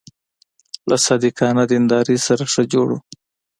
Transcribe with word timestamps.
له 0.89 0.95
صادقانه 1.05 1.63
دیندارۍ 1.71 2.17
سره 2.27 2.43
ښه 2.51 2.63
جوړ 2.73 2.87
و. 2.95 2.99